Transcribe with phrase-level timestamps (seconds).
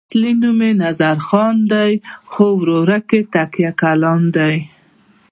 [0.09, 1.91] اصلي نوم یې نظرخان دی
[2.31, 4.55] خو ورورک یې تکیه کلام دی.